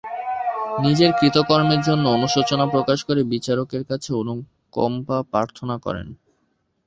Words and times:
নিজের 0.79 1.11
কৃতকর্মের 1.19 1.81
জন্য 1.81 2.05
অনুশোচনা 2.09 2.65
প্রকাশ 2.67 2.99
করে 3.03 3.21
বিচারকের 3.33 3.83
কাছে 3.85 4.09
অনুকম্পা 4.21 5.17
প্রার্থনা 5.31 5.75
করেন। 5.77 6.07